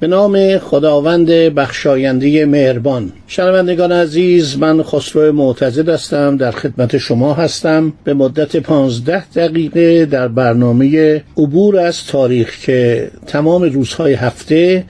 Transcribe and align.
به 0.00 0.06
نام 0.06 0.58
خداوند 0.58 1.30
بخشاینده 1.30 2.46
مهربان. 2.46 3.12
شنوندگان 3.26 3.92
عزیز 3.92 4.58
من 4.58 4.82
خسرو 4.82 5.32
معتزد 5.32 5.88
هستم 5.88 6.36
در 6.36 6.50
خدمت 6.50 6.98
شما 6.98 7.34
هستم. 7.34 7.92
به 8.04 8.14
مدت 8.14 8.56
پانزده 8.56 9.24
دقیقه 9.34 10.06
در 10.06 10.28
برنامه 10.28 11.22
عبور 11.36 11.78
از 11.78 12.06
تاریخ 12.06 12.58
که 12.60 13.10
تمام 13.26 13.62
روزهای 13.62 14.12
هفته 14.12 14.84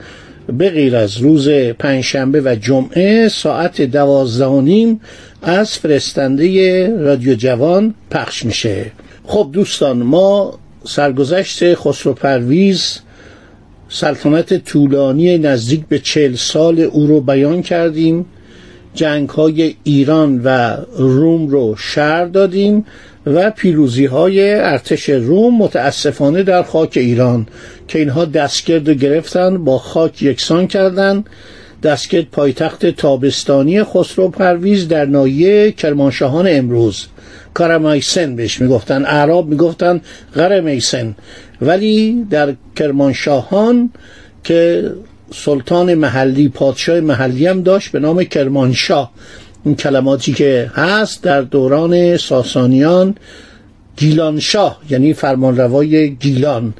به 0.58 0.70
غیر 0.70 0.96
از 0.96 1.16
روز 1.16 1.48
پنجشنبه 1.78 2.40
و 2.40 2.56
جمعه 2.60 3.28
ساعت 3.28 3.82
دوازده 3.82 4.60
نیم 4.60 5.00
از 5.42 5.78
فرستنده 5.78 6.88
رادیو 6.96 7.34
جوان 7.34 7.94
پخش 8.10 8.44
میشه. 8.44 8.92
خب 9.24 9.50
دوستان 9.52 9.96
ما 9.96 10.58
سرگذشت 10.84 11.74
خسرو 11.74 12.12
پرویز 12.12 13.00
سلطنت 13.92 14.64
طولانی 14.64 15.38
نزدیک 15.38 15.86
به 15.88 15.98
چهل 15.98 16.34
سال 16.34 16.80
او 16.80 17.06
رو 17.06 17.20
بیان 17.20 17.62
کردیم. 17.62 18.26
جنگ 18.94 19.28
های 19.28 19.74
ایران 19.84 20.40
و 20.44 20.76
روم 20.96 21.48
رو 21.48 21.76
شر 21.76 22.24
دادیم 22.24 22.86
و 23.26 23.50
پیروزی 23.50 24.04
های 24.06 24.54
ارتش 24.54 25.08
روم 25.08 25.56
متاسفانه 25.56 26.42
در 26.42 26.62
خاک 26.62 26.92
ایران 26.96 27.46
که 27.88 27.98
اینها 27.98 28.24
دستگرد 28.24 28.90
گرفتن 28.90 29.64
با 29.64 29.78
خاک 29.78 30.22
یکسان 30.22 30.66
کردند 30.66 31.26
دستگرد 31.82 32.26
پایتخت 32.32 32.86
تابستانی 32.86 33.84
خسرو 33.84 34.28
پرویز 34.28 34.88
در 34.88 35.04
نایه 35.04 35.72
کرمانشاهان 35.72 36.46
امروز. 36.48 37.06
کارمیسن 37.54 38.36
بهش 38.36 38.60
می‌گفتن 38.60 39.04
اعراب 39.04 39.48
می‌گفتن 39.48 40.00
قرمیسن 40.34 41.14
ولی 41.62 42.26
در 42.30 42.54
کرمانشاهان 42.76 43.90
که 44.44 44.90
سلطان 45.34 45.94
محلی 45.94 46.48
پادشاه 46.48 47.00
محلی 47.00 47.46
هم 47.46 47.62
داشت 47.62 47.92
به 47.92 47.98
نام 47.98 48.24
کرمانشاه. 48.24 49.12
این 49.64 49.76
کلماتی 49.76 50.32
که 50.32 50.70
هست 50.74 51.22
در 51.22 51.42
دوران 51.42 52.16
ساسانیان 52.16 53.14
گیلانشاه 53.96 54.80
یعنی 54.90 55.14
فرمانروای 55.14 56.10
گیلان. 56.10 56.74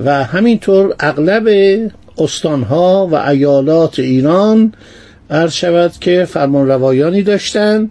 و 0.00 0.24
همینطور 0.24 0.94
اغلب 1.00 1.48
استانها 2.18 3.08
و 3.12 3.14
ایالات 3.14 3.98
ایران 3.98 4.72
عرض 5.30 5.52
شود 5.52 5.92
که 6.00 6.24
فرمانروایانی 6.24 7.22
داشتند 7.22 7.90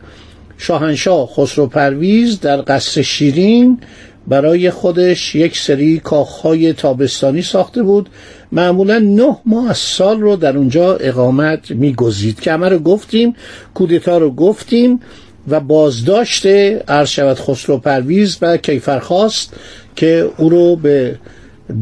شاهنشاه 0.63 1.29
خسرو 1.35 1.67
پرویز 1.67 2.39
در 2.39 2.61
قصر 2.67 3.01
شیرین 3.01 3.79
برای 4.27 4.69
خودش 4.69 5.35
یک 5.35 5.57
سری 5.57 5.99
کاخهای 5.99 6.73
تابستانی 6.73 7.41
ساخته 7.41 7.83
بود. 7.83 8.09
معمولا 8.51 8.99
نه 8.99 9.37
ماه 9.45 9.69
از 9.69 9.77
سال 9.77 10.21
رو 10.21 10.35
در 10.35 10.57
اونجا 10.57 10.95
اقامت 10.95 11.71
میگزید 11.71 12.39
که 12.39 12.51
همه 12.51 12.69
رو 12.69 12.79
گفتیم 12.79 13.35
کودتا 13.73 14.17
رو 14.17 14.31
گفتیم 14.31 14.99
و 15.47 15.59
بازداشت 15.59 16.45
عرض 16.87 17.09
شود 17.09 17.39
خسرو 17.39 17.77
پرویز 17.77 18.37
و 18.41 18.57
کیفرخواست 18.57 19.53
که 19.95 20.29
او 20.37 20.49
رو 20.49 20.75
به 20.75 21.15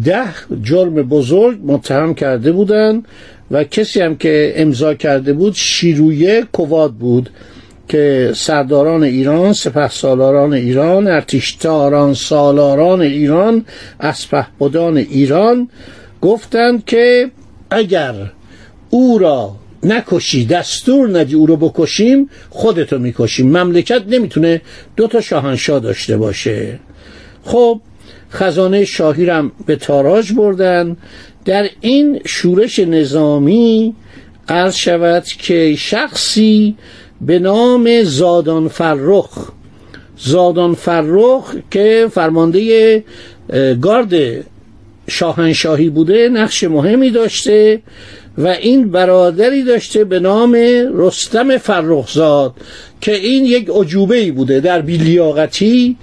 ده 0.05 0.33
جرم 0.63 0.93
بزرگ 0.93 1.59
متهم 1.63 2.13
کرده 2.13 2.51
بودند 2.51 3.07
و 3.51 3.63
کسی 3.63 4.01
هم 4.01 4.15
که 4.15 4.53
امضا 4.55 4.93
کرده 4.93 5.33
بود 5.33 5.53
شیرویه 5.55 6.43
کواد 6.53 6.91
بود. 6.93 7.29
که 7.91 8.31
سرداران 8.35 9.03
ایران 9.03 9.53
سپه 9.53 9.89
سالاران 9.89 10.53
ایران 10.53 11.07
ارتشتاران 11.07 12.13
سالاران 12.13 13.01
ایران 13.01 13.65
اسپهبدان 13.99 14.97
ایران 14.97 15.69
گفتند 16.21 16.85
که 16.85 17.31
اگر 17.69 18.13
او 18.89 19.17
را 19.17 19.55
نکشی 19.83 20.45
دستور 20.45 21.19
ندی 21.19 21.35
او 21.35 21.45
رو 21.45 21.57
بکشیم 21.57 22.29
خودتو 22.49 22.99
می‌کشیم. 22.99 23.57
مملکت 23.57 24.03
نمی‌تونه 24.07 24.61
دو 24.95 25.07
تا 25.07 25.21
شاهنشاه 25.21 25.79
داشته 25.79 26.17
باشه. 26.17 26.79
خب 27.43 27.81
خزانه 28.31 28.85
شاهی 28.85 29.29
به 29.65 29.75
تاراج 29.75 30.33
بردن. 30.33 30.97
در 31.45 31.69
این 31.81 32.19
شورش 32.25 32.79
نظامی 32.79 33.95
عرض 34.47 34.75
شود 34.75 35.23
که 35.25 35.75
شخصی 35.75 36.75
به 37.21 37.39
نام 37.39 38.03
زادان 38.03 38.67
فرخ. 38.67 39.49
زادان 40.17 40.73
فرخ 40.73 41.55
که 41.71 42.07
فرمانده 42.11 43.03
گارد 43.81 44.13
شاهنشاهی 45.07 45.89
بوده 45.89 46.29
نقش 46.29 46.63
مهمی 46.63 47.09
داشته 47.09 47.81
و 48.37 48.47
این 48.47 48.91
برادری 48.91 49.63
داشته 49.63 50.03
به 50.03 50.19
نام 50.19 50.53
رستم 50.93 51.57
فرخزاد 51.57 52.53
که 53.01 53.15
این 53.15 53.45
یک 53.45 53.69
عجوبه 53.75 54.17
ای 54.17 54.31
بوده 54.31 54.59
در 54.59 54.81
بیلیاقتی 54.81 55.97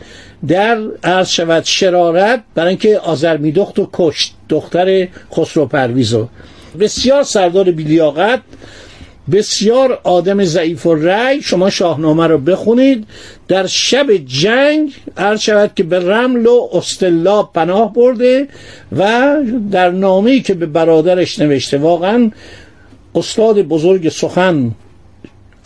در 0.48 0.78
عرض 1.04 1.28
شود 1.28 1.64
شرارت 1.64 2.42
برای 2.54 2.68
اینکه 2.68 2.98
آزرمیدخت 2.98 3.78
و 3.78 3.88
کشت 3.92 4.34
دختر 4.48 5.08
خسرو 5.32 5.66
پرویزو 5.66 6.28
بسیار 6.80 7.22
سردار 7.22 7.70
بیلیاقت 7.70 8.40
بسیار 9.32 10.00
آدم 10.04 10.44
ضعیف 10.44 10.86
و 10.86 10.94
رأی. 10.94 11.42
شما 11.42 11.70
شاهنامه 11.70 12.26
رو 12.26 12.38
بخونید. 12.38 13.06
در 13.48 13.66
شب 13.66 14.06
جنگ 14.26 14.94
عرض 15.16 15.40
شود 15.40 15.72
که 15.76 15.82
به 15.82 15.98
رمل 15.98 16.46
و 16.46 16.68
استلاب 16.72 17.50
پناه 17.54 17.92
برده 17.92 18.48
و 18.96 19.36
در 19.70 19.90
نامه‌ای 19.90 20.40
که 20.40 20.54
به 20.54 20.66
برادرش 20.66 21.38
نوشته 21.38 21.78
واقعا 21.78 22.30
استاد 23.14 23.62
بزرگ 23.62 24.08
سخن 24.08 24.70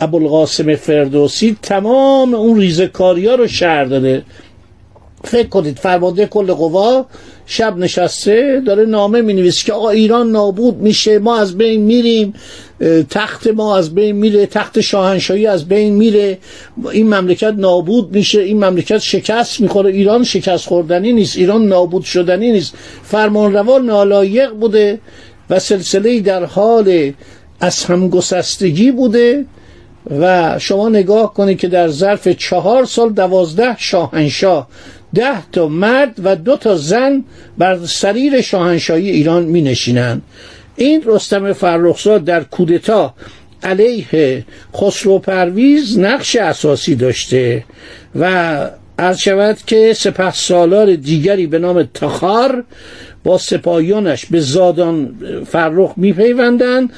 ابوالقاسم 0.01 0.75
فردوسی 0.75 1.57
تمام 1.61 2.33
اون 2.33 2.59
ریزکاری 2.59 3.27
ها 3.27 3.35
رو 3.35 3.47
شهر 3.47 3.85
داده. 3.85 4.23
فکر 5.23 5.47
کنید 5.47 5.79
فرمانده 5.79 6.25
کل 6.25 6.53
قوا 6.53 7.05
شب 7.45 7.77
نشسته 7.77 8.61
داره 8.65 8.85
نامه 8.85 9.21
می 9.21 9.51
که 9.51 9.73
آقا 9.73 9.89
ایران 9.89 10.31
نابود 10.31 10.77
میشه 10.77 11.19
ما 11.19 11.37
از 11.37 11.57
بین 11.57 11.81
میریم. 11.81 12.33
تخت 13.09 13.47
ما 13.47 13.77
از 13.77 13.95
بین 13.95 14.15
میره 14.15 14.45
تخت 14.45 14.81
شاهنشاهی 14.81 15.47
از 15.47 15.67
بین 15.67 15.93
میره. 15.93 16.37
این 16.91 17.13
مملکت 17.13 17.53
نابود 17.57 18.15
میشه 18.15 18.41
این 18.41 18.65
مملکت 18.65 18.97
شکست 18.97 19.61
می‌خوره. 19.61 19.91
ایران 19.91 20.23
شکست 20.23 20.67
خوردنی 20.67 21.13
نیست 21.13 21.37
ایران 21.37 21.67
نابود 21.67 22.03
شدنی 22.03 22.51
نیست. 22.51 22.73
فرمانروا 23.03 23.77
نالایق 23.77 24.51
بوده 24.51 24.99
و 25.49 25.59
سلسله 25.59 26.19
در 26.19 26.45
حال 26.45 27.13
از 27.59 27.83
هم 27.83 28.09
گسستگی 28.09 28.91
بوده 28.91 29.45
و 30.19 30.55
شما 30.59 30.89
نگاه 30.89 31.33
کنید 31.33 31.57
که 31.57 31.67
در 31.67 31.87
ظرف 31.87 32.27
چهار 32.27 32.85
سال 32.85 33.13
دوازده 33.13 33.75
شاهنشاه 33.77 34.67
ده 35.15 35.49
تا 35.51 35.67
مرد 35.67 36.19
و 36.23 36.35
دو 36.35 36.57
تا 36.57 36.75
زن 36.75 37.23
بر 37.57 37.79
سریر 37.85 38.41
شاهنشاهی 38.41 39.09
ایران 39.09 39.43
می 39.43 39.61
نشینند 39.61 40.21
این 40.75 41.03
رستم 41.05 41.53
فرخزاد 41.53 42.25
در 42.25 42.43
کودتا 42.43 43.13
علیه 43.63 44.45
خسرو 44.75 45.19
پرویز 45.19 45.99
نقش 45.99 46.35
اساسی 46.35 46.95
داشته 46.95 47.63
و 48.15 48.55
عرض 48.99 49.17
شود 49.17 49.57
که 49.67 49.93
سپه 49.93 50.31
سالار 50.31 50.95
دیگری 50.95 51.47
به 51.47 51.59
نام 51.59 51.83
تخار 51.93 52.63
با 53.23 53.37
سپاهیانش 53.37 54.25
به 54.25 54.39
زادان 54.39 55.15
فرخ 55.47 55.93
میپیوندند. 55.97 56.89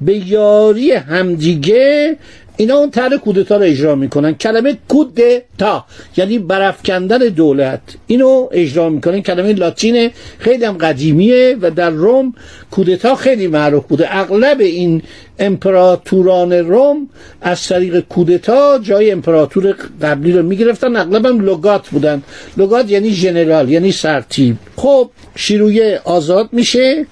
به 0.00 0.28
یاری 0.28 0.92
همدیگه 0.92 2.16
اینا 2.56 2.74
اون 2.74 2.90
طرح 2.90 3.16
کودتا 3.16 3.56
رو 3.56 3.62
اجرا 3.62 3.94
می‌کنن. 3.94 4.34
کلمه 4.34 4.76
کودتا 4.88 5.84
یعنی 6.16 6.38
برافکندن 6.38 7.18
دولت. 7.18 7.80
اینو 8.06 8.48
اجرا 8.52 8.88
می‌کنن. 8.88 9.22
کلمه 9.22 9.52
لاتین 9.52 10.10
خیلی 10.38 10.64
هم 10.64 10.78
قدیمیه 10.78 11.56
و 11.60 11.70
در 11.70 11.90
روم 11.90 12.34
کودتا 12.70 13.14
خیلی 13.14 13.46
معروف 13.46 13.84
بوده. 13.84 14.16
اغلب 14.16 14.60
این 14.60 15.02
امپراتوران 15.38 16.52
روم 16.52 17.08
از 17.42 17.68
طریق 17.68 18.00
کودتا 18.00 18.78
جای 18.82 19.10
امپراتور 19.10 19.76
قبلی 20.02 20.32
رو 20.32 20.42
می‌گرفتن. 20.42 20.96
اغلب 20.96 21.26
هم 21.26 21.40
لگات 21.40 21.88
بودن. 21.88 22.22
لگات 22.56 22.90
یعنی 22.90 23.10
ژنرال 23.10 23.70
یعنی 23.70 23.92
سرتیب. 23.92 24.56
خب 24.76 25.10
شیرویه 25.36 26.00
آزاد 26.04 26.48
میشه. 26.52 27.06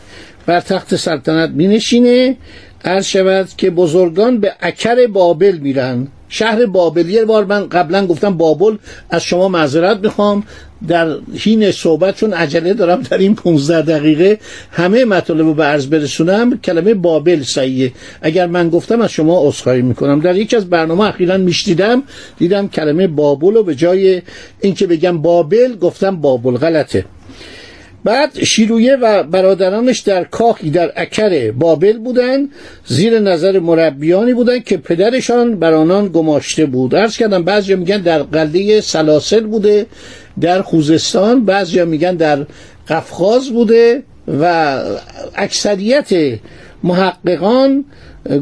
بر 0.47 0.61
تخت 0.61 0.97
سلطنت 0.97 1.51
مینشینه. 1.51 2.37
عرض 2.85 3.07
شود 3.07 3.49
که 3.57 3.71
بزرگان 3.71 4.41
به 4.41 4.53
اکر 4.61 5.07
بابل 5.07 5.59
میرن 5.59 6.09
شهر 6.29 6.67
بابل 6.67 7.09
یه 7.09 7.25
بار 7.25 7.45
من 7.45 7.69
قبلا 7.69 8.07
گفتم 8.07 8.37
بابل 8.37 8.77
از 9.11 9.23
شما 9.23 9.49
معذرت 9.49 9.99
می‌خوام. 9.99 10.45
در 10.89 11.17
حین 11.39 11.71
صحبت 11.71 12.17
چون 12.17 12.33
عجله 12.33 12.75
دارم 12.75 13.03
در 13.03 13.19
این 13.19 13.35
15 13.35 13.83
دقیقه 13.83 14.39
همه 14.71 15.05
مطالب 15.05 15.41
رو 15.41 15.55
به 15.55 15.65
عرض 15.65 15.87
برسونم 15.87 16.59
کلمه 16.59 16.95
بابل 16.95 17.43
صحیحه. 17.43 17.93
اگر 18.23 18.47
من 18.47 18.69
گفتم 18.69 19.01
از 19.01 19.11
شما 19.11 19.49
عذرخواهی 19.49 19.83
می‌کنم. 19.83 20.21
در 20.21 20.37
یکی 20.37 20.57
از 20.57 20.71
برنامه 20.71 21.05
اخیرا 21.05 21.37
میشنیدم 21.37 22.03
دیدم 22.39 22.69
کلمه 22.69 23.07
بابل 23.07 23.55
رو 23.55 23.63
به 23.63 23.75
جای 23.75 24.23
اینکه 24.61 24.87
بگم 24.87 25.23
بابل 25.23 25.77
گفتم 25.77 26.17
بابل. 26.17 26.57
غلطه. 26.57 27.05
بعد 28.05 28.45
شیرویه 28.45 28.97
و 28.97 29.23
برادرانش 29.23 30.01
در 30.01 30.25
کاخی 30.25 30.71
در 30.71 30.93
اکر 30.97 31.51
بابل 31.51 31.99
بودند 31.99 32.49
زیر 32.87 33.19
نظر 33.19 33.59
مربیانی 33.59 34.35
بودند 34.35 34.65
که 34.65 34.77
پدرشان 34.77 35.59
بر 35.59 35.73
آنان 35.73 36.09
گماشته 36.09 36.67
بود. 36.67 36.95
عرض 36.95 37.17
کردم 37.17 37.43
بعضی 37.43 37.75
میگن 37.75 38.01
در 38.01 38.23
قلعه 38.23 38.81
سلاسل 38.81 39.47
بوده 39.47 39.87
در 40.41 40.63
خوزستان 40.63 41.45
بعضی 41.45 41.85
میگن 41.85 42.15
در 42.17 42.47
قفقاز 42.89 43.51
بوده 43.51 44.03
و 44.41 44.79
اکثریت 45.35 46.39
محققان 46.83 47.85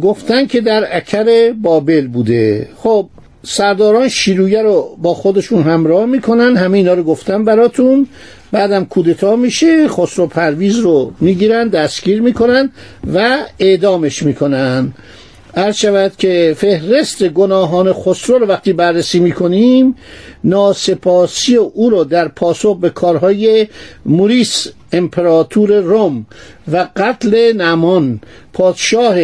گفتن 0.02 0.46
که 0.46 0.60
در 0.60 0.96
اکر 0.96 1.52
بابل 1.62 2.06
بوده. 2.06 2.68
خب 2.76 3.08
سرداران 3.42 4.08
شیرویه 4.08 4.62
رو 4.62 4.96
با 5.02 5.14
خودشون 5.14 5.62
همراه 5.62 6.06
می‌کنن. 6.06 6.56
همه 6.56 6.78
اینا 6.78 6.94
رو 6.94 7.02
گفتم 7.02 7.44
براتون. 7.44 8.06
بعدم 8.52 8.84
کودتا 8.84 9.36
میشه 9.36 9.88
خسرو 9.88 10.26
پرویز 10.26 10.78
رو 10.78 11.12
می‌گیرن 11.20 11.68
دستگیر 11.68 12.22
می‌کنن 12.22 12.70
و 13.14 13.38
اعدامش 13.58 14.22
می‌کنن. 14.22 14.92
عرض 15.56 15.76
شود 15.76 16.12
که 16.18 16.54
فهرست 16.58 17.28
گناهان 17.28 17.92
خسرو 17.92 18.38
رو 18.38 18.46
وقتی 18.46 18.72
بررسی 18.72 19.20
می‌کنیم 19.20 19.94
ناسپاسی 20.44 21.56
او 21.56 21.90
رو 21.90 22.04
در 22.04 22.28
پاسخ 22.28 22.78
به 22.78 22.90
کارهای 22.90 23.66
موریس 24.06 24.66
امپراتور 24.92 25.80
روم 25.80 26.26
و 26.72 26.88
قتل 26.96 27.52
نمان 27.52 28.20
پادشاه 28.52 29.16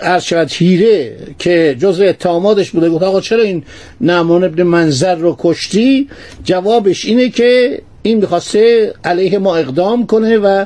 عرض 0.00 0.22
شود 0.22 0.50
هیره 0.52 1.16
که 1.38 1.76
جز 1.80 2.00
اتهاماتش 2.00 2.70
بوده 2.70 2.90
گفت 2.90 3.02
آقا 3.02 3.20
چرا 3.20 3.42
این 3.42 3.64
نمان 4.00 4.44
ابن 4.44 4.62
منظر 4.62 5.14
رو 5.14 5.36
کشتی؟ 5.38 6.08
جوابش 6.44 7.04
اینه 7.04 7.28
که 7.28 7.80
این 8.06 8.18
می‌خواسته 8.18 8.94
علیه 9.04 9.38
ما 9.38 9.56
اقدام 9.56 10.06
کنه 10.06 10.38
و 10.38 10.64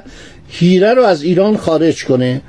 هیره 0.49 0.95
رو 0.95 1.03
از 1.03 1.23
ایران 1.23 1.57
خارج 1.57 2.05
کنه. 2.05 2.43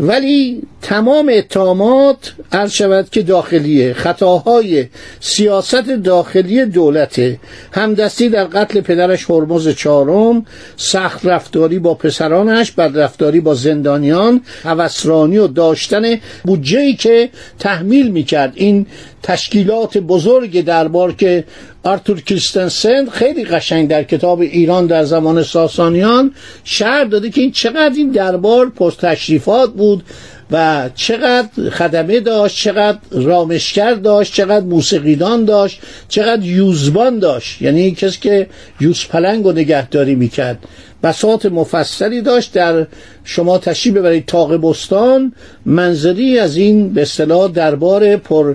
ولی 0.00 0.62
تمام 0.82 1.30
اتهامات 1.34 2.32
عرض 2.52 2.72
شود 2.72 3.10
که 3.10 3.22
داخلیه. 3.22 3.92
خطاهای 3.92 4.86
سیاست 5.20 5.88
داخلی 6.04 6.64
دولته. 6.64 7.38
همدستی 7.72 8.28
در 8.28 8.44
قتل 8.44 8.80
پدرش 8.80 9.30
هرمز 9.30 9.68
چهارم 9.68 10.46
سخت 10.76 11.26
رفتاری 11.26 11.78
با 11.78 11.94
پسرانش 11.94 12.72
بد 12.72 12.98
رفتاری 12.98 13.40
با 13.40 13.54
زندانیان 13.54 14.40
هوسرانی 14.64 15.38
و 15.38 15.46
داشتن 15.46 16.16
بودجه 16.44 16.92
که 16.92 17.28
تحمیل 17.58 18.10
می‌کرد. 18.10 18.52
این 18.54 18.86
تشکیلات 19.22 19.98
بزرگ 19.98 20.64
دربار 20.64 21.12
که 21.12 21.44
آرتور 21.82 22.20
کریستنسن 22.20 23.08
خیلی 23.08 23.44
قشنگ 23.44 23.88
در 23.88 24.02
کتاب 24.02 24.40
ایران 24.40 24.86
در 24.86 25.04
زمان 25.04 25.42
ساسانیان 25.42 26.34
شهر 26.64 27.04
داده 27.04 27.30
که 27.30 27.40
این 27.40 27.52
چقدر 27.52 27.94
این 27.96 28.10
دربار 28.10 28.70
پست 28.70 29.00
تشریفات 29.00 29.72
بود 29.72 30.02
و 30.50 30.90
چقدر 30.94 31.70
خدمه 31.70 32.20
داشت 32.20 32.56
چقدر 32.56 32.98
رامشگر 33.10 33.94
داشت 33.94 34.34
چقدر 34.34 34.64
موسیقیدان 34.64 35.44
داشت 35.44 35.80
چقدر 36.08 36.44
یوزبان 36.44 37.18
داشت. 37.18 37.62
یعنی 37.62 37.90
کسی 37.92 38.18
که 38.20 38.46
یوز 38.80 39.06
پلنگ 39.06 39.46
و 39.46 39.52
نگهداری 39.52 40.14
می‌کرد. 40.14 40.58
بساط 41.02 41.46
مفصلی 41.46 42.22
داشت 42.22 42.52
در 42.52 42.86
شما 43.24 43.58
تشریف 43.58 43.94
ببرید 43.94 44.26
تاق 44.26 44.56
بستان 44.56 45.32
منظری 45.66 46.38
از 46.38 46.56
این 46.56 46.92
به 46.92 47.02
اصطلاح 47.02 47.50
دربار 47.52 48.16
پر 48.16 48.54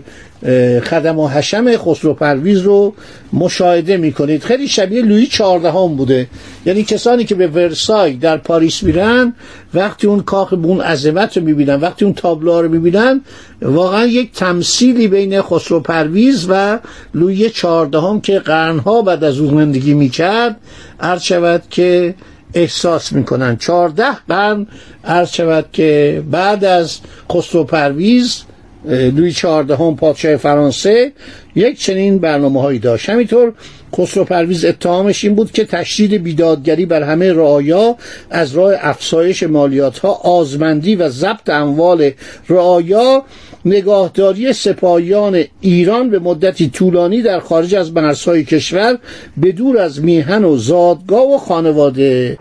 خدم 0.83 1.19
و 1.19 1.27
حشم 1.27 1.77
خسرو 1.77 2.13
پرویز 2.13 2.61
رو 2.61 2.93
مشاهده 3.33 3.97
می‌کنید. 3.97 4.43
خیلی 4.43 4.67
شبیه 4.67 5.01
لویی 5.01 5.27
چهاردهم 5.27 5.95
بوده. 5.95 6.27
یعنی 6.65 6.83
کسانی 6.83 7.23
که 7.23 7.35
به 7.35 7.47
ورسای 7.47 8.13
در 8.13 8.37
پاریس 8.37 8.83
میرن 8.83 9.33
وقتی 9.73 10.07
اون 10.07 10.21
کاخ 10.21 10.53
به 10.53 10.67
اون 10.67 10.81
عظمت 10.81 11.37
رو 11.37 11.43
می‌بینن 11.43 11.75
وقتی 11.75 12.05
اون 12.05 12.13
تابلوها 12.13 12.61
رو 12.61 12.69
می‌بینن 12.69 13.21
واقعا 13.61 14.05
یک 14.05 14.31
تمثیلی 14.31 15.07
بین 15.07 15.41
خسرو 15.41 15.79
پرویز 15.79 16.45
و 16.49 16.79
لویی 17.13 17.49
چهاردهم 17.49 18.21
که 18.21 18.39
قرنها 18.39 19.01
بعد 19.01 19.23
از 19.23 19.39
اون 19.39 19.65
زندگی 19.65 19.93
می‌کرد 19.93 20.55
عرض 20.99 21.21
شود 21.21 21.63
که 21.69 22.15
احساس 22.55 23.13
می‌کنن. 23.13 23.57
چهارده 23.57 24.05
قرن 24.27 24.67
عرض 25.05 25.29
شود 25.29 25.65
که 25.73 26.23
بعد 26.31 26.65
از 26.65 26.99
خسرو 27.31 27.63
پرویز 27.63 28.43
لوی 28.85 29.31
چهاردهم 29.31 29.95
پادشاه 29.95 30.37
فرانسه 30.37 31.11
یک 31.55 31.79
چنین 31.79 32.19
برنامه 32.19 32.61
هایی 32.61 32.79
داشت. 32.79 33.09
همینطور 33.09 33.53
خسرو 33.97 34.23
پرویز 34.23 34.65
اتهامش 34.65 35.23
این 35.23 35.35
بود 35.35 35.51
که 35.51 35.65
تشدید 35.65 36.23
بیدادگری 36.23 36.85
بر 36.85 37.03
همه 37.03 37.33
رعایا 37.33 37.95
از 38.29 38.53
راه 38.53 38.73
افزایش 38.79 39.43
مالیات 39.43 39.99
ها 39.99 40.11
آزمندی 40.11 40.95
و 40.95 41.09
ضبط 41.09 41.49
اموال 41.49 42.11
رعایا 42.49 43.23
نگاهداری 43.65 44.53
سپاهیان 44.53 45.43
ایران 45.61 46.09
به 46.09 46.19
مدتی 46.19 46.69
طولانی 46.69 47.21
در 47.21 47.39
خارج 47.39 47.75
از 47.75 47.93
مرزهای 47.93 48.43
کشور 48.43 48.97
به 49.37 49.51
دور 49.51 49.77
از 49.77 50.03
میهن 50.03 50.43
و 50.45 50.57
زادگاه 50.57 51.35
و 51.35 51.37
خانواده. 51.37 52.37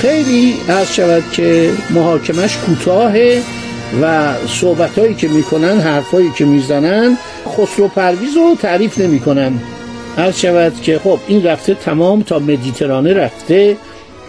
خیلی 0.00 0.54
از 0.68 0.94
شود 0.94 1.22
که 1.32 1.70
محاکمش 1.90 2.56
کوتاهه 2.56 3.42
و 4.02 4.34
صحبت 4.46 4.98
هایی 4.98 5.14
که 5.14 5.28
می‌کنن 5.28 5.80
حرفایی 5.80 6.30
که 6.36 6.44
می‌زنن 6.44 7.18
خسرو 7.48 7.88
پرویز 7.88 8.36
رو 8.36 8.56
تعریف 8.62 8.98
نمی‌کنن. 8.98 9.52
هر 10.16 10.30
شود 10.30 10.82
که 10.82 10.98
خب 10.98 11.18
این 11.28 11.44
رفته 11.44 11.74
تمام 11.74 12.22
تا 12.22 12.38
مدیترانه 12.38 13.14
رفته 13.14 13.76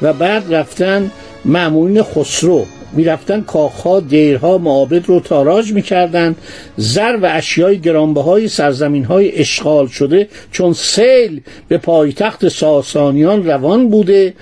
و 0.01 0.13
بعد 0.13 0.53
رفتن 0.53 1.11
معمولین 1.45 2.03
خسرو. 2.03 2.65
می‌رفتن 2.93 3.41
کاخها 3.41 3.99
دیرها 3.99 4.57
معابد 4.57 5.05
رو 5.05 5.19
تاراج 5.19 5.73
می‌کردن 5.73 6.35
زر 6.77 7.17
و 7.21 7.29
اشیای 7.31 7.79
گرانبهای 7.79 8.47
سرزمین 8.47 9.03
های 9.03 9.39
اشغال 9.39 9.87
شده 9.87 10.27
چون 10.51 10.73
سیل 10.73 11.41
به 11.67 11.77
پایتخت 11.77 12.47
ساسانیان 12.47 13.45
روان 13.45 13.89
بوده. 13.89 14.33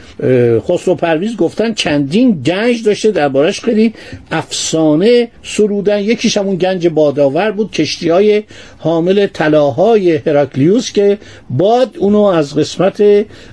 خسرو 0.67 0.95
پرویز 0.95 1.35
گفتن 1.35 1.73
چندین 1.73 2.41
گنج 2.45 2.83
داشته 2.83 3.11
دربارش 3.11 3.59
خیلی 3.61 3.93
افسانه 4.31 5.27
سرودن. 5.43 5.99
یکیش 5.99 6.37
همون 6.37 6.55
گنج 6.55 6.87
باداور 6.87 7.51
بود 7.51 7.71
کشتی 7.71 8.09
های 8.09 8.43
حامل 8.77 9.27
طلاهای 9.27 10.15
هراکلیوس 10.15 10.91
که 10.91 11.17
باد 11.49 11.95
اونو 11.97 12.21
از 12.21 12.55
قسمت 12.55 13.03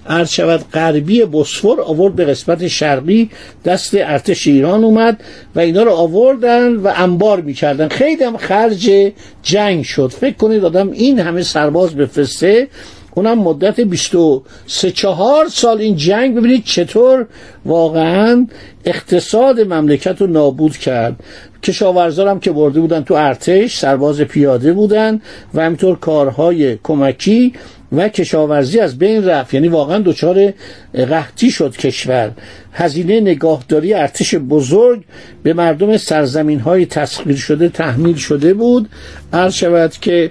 عرض 0.07 0.31
شود 0.31 0.65
غربی 0.73 1.25
بسفور 1.25 1.81
آورد 1.81 2.17
به 2.17 2.25
قسمت 2.25 2.69
شرقی 2.69 3.31
دست 3.65 3.95
ارتش 3.95 4.47
ایران. 4.47 4.84
اومد 4.85 5.21
و 5.55 5.61
اینا 5.61 5.83
رو 5.83 5.91
آوردن 5.91 6.77
و 6.77 6.93
انبار 6.97 7.41
می‌کردن. 7.41 7.89
خیلی 7.89 8.25
هم 8.25 8.37
خرج 8.37 9.13
جنگ 9.43 9.85
شد. 9.85 10.09
فکر 10.09 10.37
کنید 10.37 10.65
آدم 10.65 10.91
این 10.91 11.19
همه 11.19 11.43
سرباز 11.43 11.95
بفرسته 11.95 12.69
اونم 13.15 13.39
مدت 13.39 13.81
23 13.81 14.91
چهار 14.91 15.49
سال 15.49 15.79
این 15.81 15.97
جنگ 15.97 16.37
ببینید 16.37 16.65
چطور 16.65 17.27
واقعا 17.65 18.47
اقتصاد 18.85 19.61
مملکت 19.61 20.21
رو 20.21 20.27
نابود 20.27 20.77
کرد. 20.77 21.17
کشاورزان 21.63 22.29
هم 22.29 22.41
که 22.41 22.53
برده 22.53 22.81
بودن 22.81 23.05
تو 23.05 23.15
ارتش 23.15 23.77
سرباز 23.77 24.21
پیاده 24.21 24.73
بودن 24.73 25.21
و 25.55 25.63
همینطور 25.63 25.99
کارهای 25.99 26.79
کمکی 26.83 27.53
و 27.93 28.09
کشاورزی 28.09 28.81
از 28.81 28.99
بین 28.99 29.25
رفت. 29.25 29.55
یعنی 29.55 29.69
واقعا 29.69 29.99
دچار 29.99 30.53
قحطی 30.95 31.51
شد 31.51 31.77
کشور. 31.77 32.31
هزینه 32.73 33.21
نگاهداری 33.21 33.95
ارتش 33.95 34.35
بزرگ 34.35 35.05
به 35.43 35.53
مردم 35.53 35.97
سرزمین 35.97 36.61
های 36.61 36.87
تسخیر 36.87 37.37
شده 37.37 37.69
تحمیل 37.69 38.17
شده 38.17 38.55
بود. 38.55 38.89
عرض 39.33 39.55
شود 39.55 39.93
که 39.93 40.31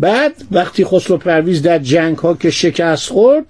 بعد 0.00 0.32
وقتی 0.52 0.84
خسرو 0.84 1.16
پرویز 1.16 1.62
در 1.62 1.78
جنگ 1.78 2.18
ها 2.18 2.34
که 2.34 2.50
شکست 2.50 3.10
خورد 3.10 3.44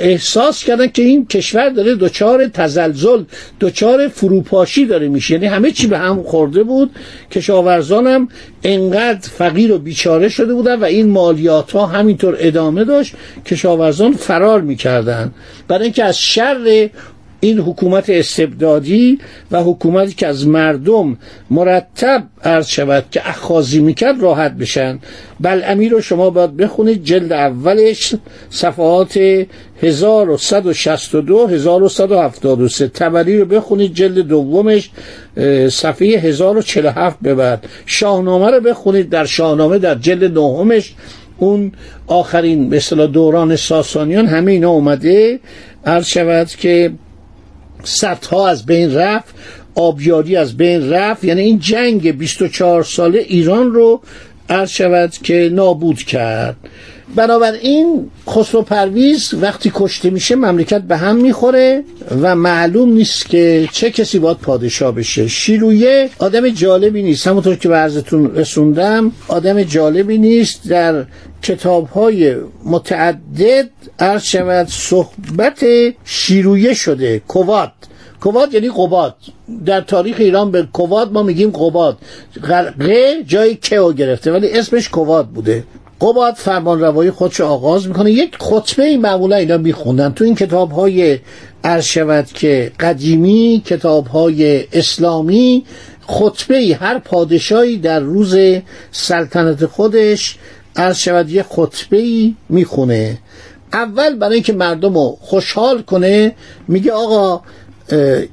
احساس 0.00 0.64
کردن 0.64 0.86
که 0.86 1.02
این 1.02 1.26
کشور 1.26 1.68
داره 1.68 1.94
دچار 1.94 2.48
تزلزل 2.48 3.24
دچار 3.60 4.08
فروپاشی 4.08 4.86
داره 4.86 5.08
میشه. 5.08 5.34
یعنی 5.34 5.46
همه 5.46 5.70
چی 5.70 5.86
به 5.86 5.98
هم 5.98 6.22
خورده 6.22 6.62
بود. 6.62 6.90
کشاورزان 7.30 8.06
هم 8.06 8.28
انقدر 8.64 9.28
فقیر 9.28 9.72
و 9.72 9.78
بیچاره 9.78 10.28
شده 10.28 10.54
بودن 10.54 10.74
و 10.74 10.84
این 10.84 11.08
مالیات 11.08 11.72
ها 11.72 11.86
همینطور 11.86 12.36
ادامه 12.38 12.84
داشت. 12.84 13.14
کشاورزان 13.46 14.12
فرار 14.12 14.60
می‌کردن. 14.60 15.32
برای 15.68 15.84
اینکه 15.84 16.04
از 16.04 16.18
شر 16.18 16.88
این 17.40 17.58
حکومت 17.58 18.10
استبدادی 18.10 19.18
و 19.50 19.62
حکومتی 19.62 20.14
که 20.14 20.26
از 20.26 20.46
مردم 20.46 21.18
مرتب 21.50 22.22
عرض 22.44 22.66
شود 22.66 23.04
که 23.10 23.28
اخازی 23.28 23.80
می‌کرد 23.80 24.20
راحت 24.20 24.52
بشن. 24.52 24.98
بل 25.40 25.62
امیر 25.64 25.92
رو 25.92 26.00
شما 26.00 26.30
باید 26.30 26.56
بخونید 26.56 27.04
جلد 27.04 27.32
اولش 27.32 28.14
صفحات 28.50 29.18
1162 29.82 31.46
1173 31.46 32.88
تبری 32.88 33.38
رو 33.38 33.44
بخونید 33.44 33.94
جلد 33.94 34.18
دومش 34.18 34.90
صفحه 35.68 36.18
1047 36.18 37.20
ببرد 37.24 37.66
شاهنامه 37.86 38.50
رو 38.50 38.60
بخونید 38.60 39.10
در 39.10 39.24
شاهنامه 39.24 39.78
در 39.78 39.94
جلد 39.94 40.38
نهمش. 40.38 40.94
اون 41.38 41.72
آخرین 42.06 42.74
مثلا 42.74 43.06
دوران 43.06 43.56
ساسانیان 43.56 44.26
همه 44.26 44.52
اینا 44.52 44.70
اومده. 44.70 45.40
عرض 45.86 46.06
شود 46.06 46.48
که 46.48 46.92
ها 48.30 48.48
از 48.48 48.66
بین 48.66 48.94
رفت 48.94 49.34
آبیاری 49.74 50.36
از 50.36 50.56
بین 50.56 50.90
رفت. 50.90 51.24
یعنی 51.24 51.42
این 51.42 51.58
جنگ 51.58 52.18
24 52.18 52.84
ساله 52.84 53.18
ایران 53.18 53.72
رو 53.72 54.00
عرض 54.48 54.70
شود 54.70 55.10
که 55.10 55.50
نابود 55.52 55.98
کرد. 55.98 56.56
بنابراین 57.14 58.10
خسرو 58.28 58.62
پرویز 58.62 59.34
وقتی 59.34 59.72
کشته 59.74 60.10
میشه 60.10 60.36
مملکت 60.36 60.82
به 60.82 60.96
هم 60.96 61.16
می‌خوره 61.16 61.84
و 62.22 62.36
معلوم 62.36 62.92
نیست 62.92 63.28
که 63.28 63.68
چه 63.72 63.90
کسی 63.90 64.18
باید 64.18 64.36
پادشاه 64.36 64.92
بشه. 64.92 65.28
شیرویه 65.28 66.10
آدم 66.18 66.48
جالبی 66.48 67.02
نیست. 67.02 67.26
همونطور 67.26 67.56
که 67.56 67.68
به 67.68 67.76
عرضتون 67.76 68.34
رسوندم 68.34 69.12
آدم 69.28 69.62
جالبی 69.62 70.18
نیست. 70.18 70.68
در 70.68 71.04
کتاب 71.46 71.88
های 71.88 72.36
متعدد 72.64 73.68
عرض 73.98 74.22
شود 74.22 74.66
صحبت 74.68 75.64
شیرویه 76.04 76.74
شده 76.74 77.18
کوات 77.18 77.72
کوات 78.20 78.54
یعنی 78.54 78.68
قباد. 78.68 79.16
در 79.66 79.80
تاریخ 79.80 80.16
ایران 80.18 80.50
به 80.50 80.68
کوات 80.72 81.12
ما 81.12 81.22
میگیم 81.22 81.50
قباد. 81.50 81.98
غرقه 82.42 83.24
جای 83.26 83.54
کهو 83.54 83.92
گرفته 83.92 84.32
ولی 84.32 84.50
اسمش 84.50 84.88
کوات 84.88 85.26
بوده. 85.26 85.64
قباد 86.00 86.34
فرمان 86.34 86.80
روایی 86.80 87.10
خودش 87.10 87.40
آغاز 87.40 87.88
می‌کنه. 87.88 88.12
یک 88.12 88.36
خطبه 88.40 88.84
ای 88.84 88.96
معمولا 88.96 89.36
اینا 89.36 89.56
میخوندن. 89.56 90.12
تو 90.12 90.24
این 90.24 90.34
کتاب 90.34 90.70
های 90.70 91.18
عرض 91.64 92.32
که 92.34 92.72
قدیمی 92.80 93.62
کتاب 93.66 94.06
های 94.06 94.64
اسلامی 94.72 95.64
خطبه 96.06 96.78
هر 96.80 96.98
پادشاهی 96.98 97.76
در 97.76 98.00
روز 98.00 98.36
سلطنت 98.92 99.66
خودش 99.66 100.38
عرض 100.76 100.98
شود 100.98 101.30
یه 101.30 101.42
خطبه 101.42 101.96
ای 101.96 102.34
می‌خونه. 102.48 103.18
اول 103.72 104.16
برای 104.16 104.34
اینکه 104.34 104.52
مردم 104.52 104.94
رو 104.94 105.18
خوشحال 105.20 105.82
کنه 105.82 106.34
میگه 106.68 106.92
آقا 106.92 107.42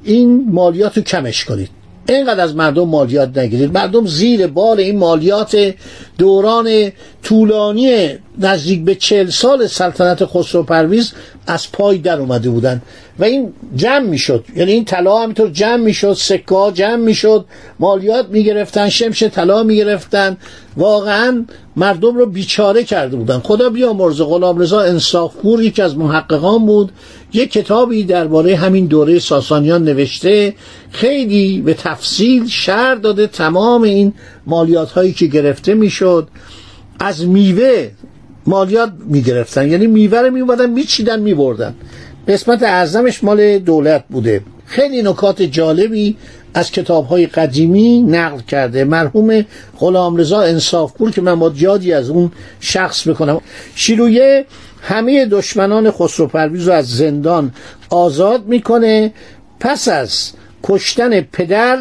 این 0.04 0.50
مالیات 0.50 0.96
رو 0.96 1.02
کمش 1.02 1.44
کنید. 1.44 1.68
اینقدر 2.08 2.40
از 2.40 2.56
مردم 2.56 2.88
مالیات 2.88 3.38
نگیرید. 3.38 3.72
مردم 3.72 4.06
زیر 4.06 4.46
بار 4.46 4.76
این 4.76 4.98
مالیات 4.98 5.74
دوران 6.18 6.92
طولانی 7.22 8.08
نزدیک 8.38 8.84
به 8.84 8.94
چل 8.94 9.30
سال 9.30 9.66
سلطنت 9.66 10.24
خسرو 10.24 10.62
پرویز 10.62 11.12
از 11.46 11.72
پای 11.72 11.98
در 11.98 12.20
اومده 12.20 12.50
بودن. 12.50 12.82
و 13.18 13.24
این 13.24 13.52
جمع 13.76 13.98
می‌شد. 13.98 14.44
یعنی 14.56 14.72
این 14.72 14.84
طلا 14.84 15.18
همینطور 15.18 15.50
جمع 15.50 15.76
می‌شد 15.76 16.12
سکه 16.12 16.70
جمع 16.74 16.96
می‌شد 16.96 17.44
مالیات 17.80 18.28
می‌گرفتن 18.28 18.88
شمش 18.88 19.22
طلا 19.22 19.62
می‌گرفتن. 19.62 20.36
واقعا 20.76 21.44
مردم 21.76 22.16
رو 22.16 22.26
بیچاره 22.26 22.84
کرده 22.84 23.16
بودن. 23.16 23.38
خدا 23.38 23.70
مرز 23.92 24.22
غلام 24.22 24.58
رضا 24.58 24.80
انصافپور 24.80 25.62
یکی 25.62 25.82
از 25.82 25.96
محققان 25.96 26.66
بود. 26.66 26.92
یک 27.32 27.52
کتابی 27.52 28.04
درباره 28.04 28.56
همین 28.56 28.86
دوره 28.86 29.18
ساسانیان 29.18 29.84
نوشته 29.84 30.54
خیلی 30.90 31.62
به 31.62 31.74
تفصیل 31.74 32.46
شر 32.46 32.94
داده 32.94 33.26
تمام 33.26 33.82
این 33.82 34.12
مالیات 34.46 34.90
هایی 34.90 35.12
که 35.12 35.26
گرفته 35.26 35.74
می‌شد. 35.74 36.28
از 36.98 37.26
میوه 37.26 37.90
مالیات 38.46 38.92
می‌گرفتن. 39.06 39.70
یعنی 39.70 39.86
میوه 39.86 40.18
رو 40.18 40.30
میومدن 40.30 40.70
میچیدن 40.70 41.20
میبردن. 41.20 41.74
قسمت 42.28 42.62
اعظمش 42.62 43.24
مال 43.24 43.58
دولت 43.58 44.04
بوده. 44.10 44.42
خیلی 44.66 45.02
نکات 45.02 45.42
جالبی 45.42 46.16
از 46.54 46.70
کتاب 46.70 47.06
های 47.06 47.26
قدیمی 47.26 48.02
نقل 48.02 48.40
کرده. 48.40 48.84
مرحوم 48.84 49.44
غلام 49.78 50.16
رضا 50.16 50.40
انصافپور 50.40 51.10
که 51.10 51.20
من 51.20 51.38
با 51.38 51.52
یادی 51.56 51.92
از 51.92 52.10
اون 52.10 52.32
شخص 52.60 53.08
بکنم 53.08 53.40
شیرویه 53.74 54.46
همه 54.82 55.26
دشمنان 55.26 55.90
خسرو 55.90 56.26
پرویز 56.26 56.68
رو 56.68 56.74
از 56.74 56.88
زندان 56.88 57.52
آزاد 57.90 58.46
می‌کنه. 58.46 59.12
پس 59.60 59.88
از 59.88 60.32
کشتن 60.66 61.20
پدر 61.20 61.78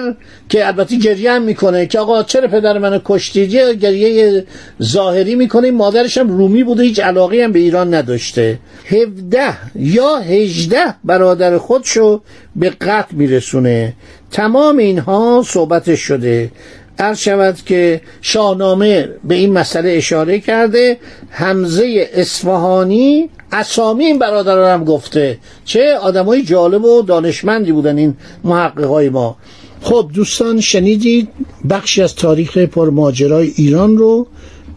که 0.50 0.68
البته 0.68 0.96
گریه 0.96 1.32
هم 1.32 1.42
می‌کنه 1.42 1.86
که 1.86 2.00
آقا 2.00 2.24
چرا 2.24 2.48
پدر 2.48 2.78
منو 2.78 3.00
کشتیدی 3.06 3.78
گریه 3.78 4.46
ظاهری 4.84 5.36
می‌کنه. 5.36 5.72
مادرش 5.72 6.18
هم 6.18 6.38
رومی 6.38 6.64
بوده 6.64 6.84
هیچ 6.84 7.00
علاقی 7.00 7.42
هم 7.42 7.52
به 7.52 7.60
ایران 7.60 7.94
نداشته. 7.94 8.60
هفده 8.86 9.54
یا 9.76 10.18
هجده 10.18 10.96
برادر 11.04 11.58
خودشو 11.58 12.22
به 12.56 12.70
قتل 12.70 13.16
میرسونه. 13.16 13.94
تمام 14.32 14.78
اینها 14.78 15.44
صحبتش 15.48 16.00
شده. 16.00 16.52
عرض 17.00 17.18
شود 17.18 17.58
که 17.66 18.02
شاهنامه 18.22 19.10
به 19.24 19.36
این 19.36 19.54
مسئله 19.54 19.92
اشاره 19.92 20.40
کرده. 20.40 20.98
حمزه 21.30 22.10
اصفهانی 22.14 23.30
اسامی 23.54 24.06
این 24.06 24.20
برادران 24.20 24.80
هم 24.80 24.86
گفته. 24.86 25.38
چه 25.66 25.98
آدمای 26.02 26.44
جالب 26.44 26.86
و 26.86 27.02
دانشمندی 27.02 27.72
بودن 27.72 27.98
این 27.98 28.16
محققای 28.44 29.10
ما. 29.10 29.36
خب 29.82 30.10
دوستان 30.14 30.62
شنیدید 30.62 31.28
بخشی 31.70 32.02
از 32.02 32.16
تاریخ 32.16 32.58
پرماجرای 32.58 33.54
ایران 33.56 33.98
رو. 33.98 34.28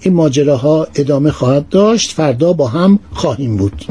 این 0.01 0.15
ماجراها 0.15 0.87
ادامه 0.95 1.31
خواهد 1.31 1.69
داشت. 1.69 2.13
فردا 2.13 2.53
با 2.53 2.67
هم 2.67 2.99
خواهیم 3.13 3.57
بود. 3.57 3.85